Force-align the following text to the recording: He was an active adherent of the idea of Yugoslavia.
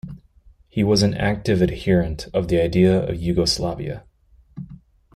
He 0.67 0.83
was 0.83 1.03
an 1.03 1.13
active 1.13 1.61
adherent 1.61 2.27
of 2.33 2.47
the 2.47 2.59
idea 2.59 3.07
of 3.07 3.21
Yugoslavia. 3.21 4.03